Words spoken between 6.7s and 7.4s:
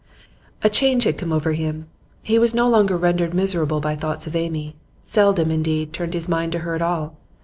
at all.